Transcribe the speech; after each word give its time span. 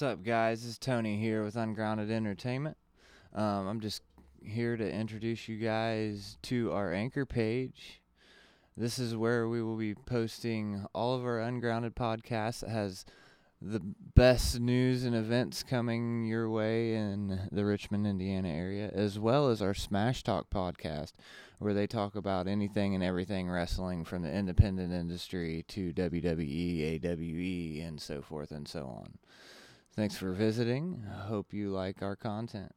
What's 0.00 0.12
up, 0.12 0.24
guys? 0.24 0.64
Is 0.64 0.78
Tony 0.78 1.20
here 1.20 1.44
with 1.44 1.56
Ungrounded 1.56 2.10
Entertainment. 2.10 2.78
Um, 3.34 3.68
I'm 3.68 3.80
just 3.80 4.00
here 4.42 4.74
to 4.74 4.90
introduce 4.90 5.46
you 5.46 5.58
guys 5.58 6.38
to 6.44 6.72
our 6.72 6.94
anchor 6.94 7.26
page. 7.26 8.00
This 8.78 8.98
is 8.98 9.14
where 9.14 9.46
we 9.46 9.62
will 9.62 9.76
be 9.76 9.94
posting 9.94 10.86
all 10.94 11.14
of 11.14 11.26
our 11.26 11.38
Ungrounded 11.38 11.96
podcasts 11.96 12.60
that 12.60 12.70
has 12.70 13.04
the 13.60 13.82
best 14.14 14.58
news 14.58 15.04
and 15.04 15.14
events 15.14 15.62
coming 15.62 16.24
your 16.24 16.48
way 16.48 16.94
in 16.94 17.38
the 17.52 17.66
Richmond, 17.66 18.06
Indiana 18.06 18.48
area, 18.48 18.90
as 18.94 19.18
well 19.18 19.50
as 19.50 19.60
our 19.60 19.74
Smash 19.74 20.22
Talk 20.22 20.48
podcast, 20.48 21.12
where 21.58 21.74
they 21.74 21.86
talk 21.86 22.16
about 22.16 22.48
anything 22.48 22.94
and 22.94 23.04
everything 23.04 23.50
wrestling 23.50 24.06
from 24.06 24.22
the 24.22 24.32
independent 24.32 24.94
industry 24.94 25.62
to 25.68 25.92
WWE, 25.92 27.04
AWE, 27.04 27.86
and 27.86 28.00
so 28.00 28.22
forth 28.22 28.50
and 28.50 28.66
so 28.66 28.86
on. 28.86 29.18
Thanks 30.00 30.16
for 30.16 30.32
visiting. 30.32 31.04
I 31.14 31.26
hope 31.26 31.52
you 31.52 31.68
like 31.68 32.00
our 32.00 32.16
content. 32.16 32.72